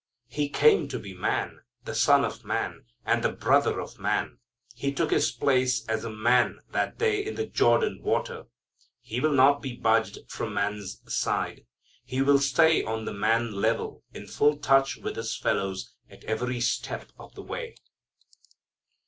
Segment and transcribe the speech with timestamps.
[0.29, 4.39] He came to be man, the Son of man, and the Brother of man.
[4.73, 8.45] He took His place as a man that day in the Jordan water.
[8.99, 11.67] He will not be budged from man's side.
[12.03, 16.61] He will stay on the man level in full touch with His fellows at every
[16.61, 17.75] step of the way.